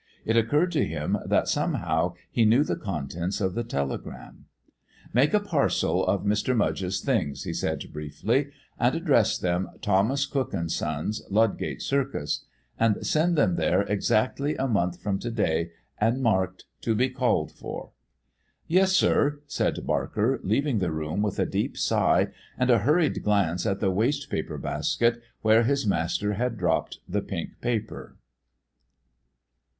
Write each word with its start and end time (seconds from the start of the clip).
It 0.25 0.35
occurred 0.35 0.71
to 0.71 0.83
him 0.83 1.19
that 1.27 1.47
somehow 1.47 2.15
he 2.31 2.43
knew 2.43 2.63
the 2.63 2.75
contents 2.75 3.39
of 3.39 3.53
the 3.53 3.63
telegram. 3.63 4.45
"Make 5.13 5.31
a 5.35 5.39
parcel 5.39 6.03
of 6.03 6.23
Mr. 6.23 6.57
Mudge's 6.57 7.01
things," 7.01 7.43
he 7.43 7.53
said 7.53 7.83
briefly, 7.93 8.47
"and 8.79 8.95
address 8.95 9.37
them 9.37 9.69
Thomas 9.79 10.25
Cook 10.25 10.55
& 10.65 10.67
Sons, 10.71 11.21
Ludgate 11.29 11.83
Circus. 11.83 12.45
And 12.79 13.05
send 13.05 13.35
them 13.35 13.57
there 13.57 13.83
exactly 13.83 14.55
a 14.55 14.67
month 14.67 14.99
from 14.99 15.19
to 15.19 15.29
day 15.29 15.69
and 15.99 16.19
marked 16.23 16.65
'To 16.81 16.95
be 16.95 17.07
called 17.11 17.51
for.'" 17.51 17.91
"Yes, 18.67 18.93
sir," 18.93 19.41
said 19.45 19.85
Barker, 19.85 20.39
leaving 20.41 20.79
the 20.79 20.91
room 20.91 21.21
with 21.21 21.37
a 21.37 21.45
deep 21.45 21.77
sigh 21.77 22.29
and 22.57 22.71
a 22.71 22.79
hurried 22.79 23.21
glance 23.21 23.67
at 23.67 23.79
the 23.79 23.91
waste 23.91 24.31
paper 24.31 24.57
basket 24.57 25.21
where 25.43 25.61
his 25.61 25.85
master 25.85 26.33
had 26.33 26.57
dropped 26.57 27.01
the 27.07 27.21
pink 27.21 27.61
paper. 27.61 28.15